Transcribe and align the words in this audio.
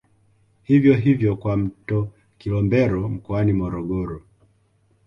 Hivyo 0.63 0.93
hivyo 0.95 1.35
kwa 1.35 1.57
mto 1.57 2.07
Kilombero 2.37 3.09
mkoani 3.09 3.53
Morogoro 3.53 4.21